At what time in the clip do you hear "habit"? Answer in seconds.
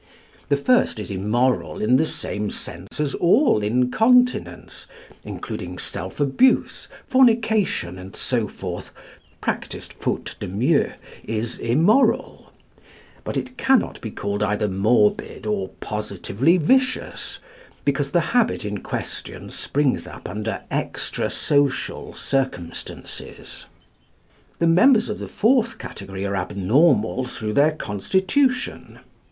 18.33-18.65